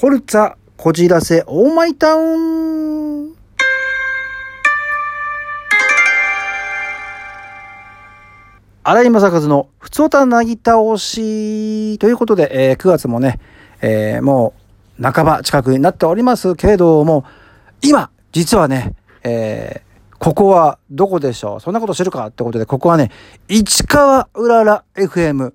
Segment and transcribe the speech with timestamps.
[0.00, 3.34] ホルツァ、こじらせ、オーマイタウン。
[8.84, 11.98] 荒井正和のふつおたなぎ倒し。
[11.98, 13.40] ということで、えー、9月もね、
[13.80, 14.54] えー、も
[15.00, 17.24] う半ば近くになっておりますけれども、
[17.82, 18.94] 今、実はね、
[19.24, 21.60] えー、ここはどこでしょう？
[21.60, 22.28] そんなこと知るか？
[22.28, 23.10] ってことで、ここはね、
[23.48, 25.54] 市川うらら FM。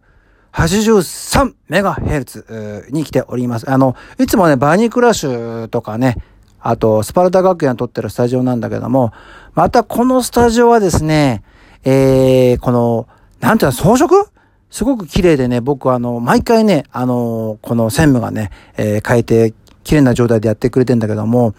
[0.54, 3.70] 83メガヘルツに来ております。
[3.70, 6.18] あの、いつもね、バニークラッシュとかね、
[6.60, 9.12] あと、スパルタ学園を撮ってるスタジオなんだけども、
[9.54, 11.44] またこのスタジオはですね、
[11.84, 13.08] えー、この、
[13.42, 14.32] なんていうの、装飾？
[14.70, 21.54] すごく綺麗でね、僕あの、毎回ね、あの、この専務がね、えー、変えて、綺麗な状態でやってくれてんだけども、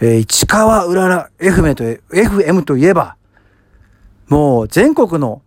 [0.00, 3.16] えー、市川うらら FM と、FM といえば、
[4.28, 5.42] もう全国の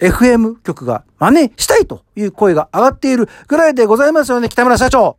[0.00, 5.18] FM 局が真似したいという声が上がっているぐらいでございますよね、北村社長。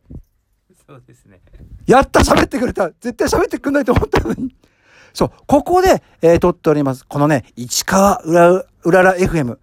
[0.86, 1.40] そうですね。
[1.86, 4.54] やった喋ってくれた絶対喋ってくんないと思ったのに。
[5.14, 7.06] そう、ここで、えー、撮っております。
[7.06, 9.58] このね、市川うら、うらら FM。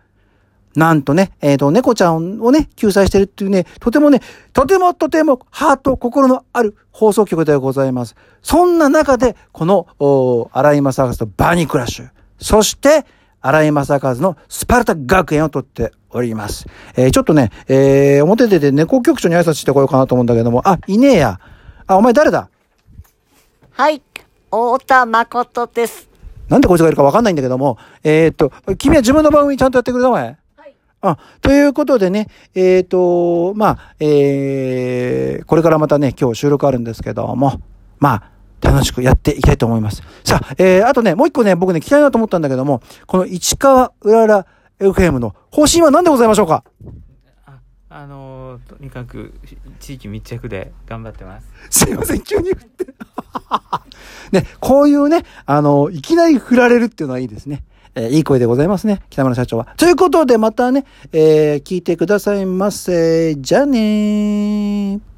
[0.75, 4.21] なんとね、えっ、ー、と、猫ちゃんをね、救済してるっていうね、とてもね、
[4.53, 8.15] とてもとてもハート、心のある放送局でございます。
[8.41, 12.09] そんな中で、この、お荒井正和とバーニークラッシュ。
[12.39, 13.05] そして、
[13.41, 16.65] 荒井正和のスパルタ学園をとっております。
[16.95, 21.39] えー、ちょっとね、えー、表出て猫局長に挨拶してこようかなと思うんだけども、あ、いねえや。
[21.87, 22.49] あ、お前誰だ？
[23.71, 24.01] はい、
[24.45, 26.09] 太田誠です。
[26.49, 30.37] なんでこいつがいるかわかんないんだけども、えー、っと、君は自分の番組ちゃんとやってくれたまえ
[31.01, 37.61] あ、ということでね、えっ、ー、と、まあ、えー、これからまたね、今日収録あるんですけども、
[37.99, 38.31] まあ、
[38.61, 40.03] 楽しくやっていきたいと思います。
[40.23, 44.45] さあ、えー、あとね、もう一個ね、僕ね、聞きたいなと思ったんだけども、この市川うらら
[44.79, 46.63] FM の方針は何でございましょうか？
[47.45, 49.33] あ、あのー、とにかく
[49.79, 51.47] 地域密着で頑張ってます。
[51.69, 52.85] すいません、急に振って。
[54.31, 57.63] ね、こういうね、あのー、いきなり振られるっていうのはいいですね。
[57.95, 59.67] えー、いい声でございますね、北村社長は。
[59.77, 63.35] ということで、またね、えー、聞いてくださいませ。
[63.35, 65.08] じゃあねー。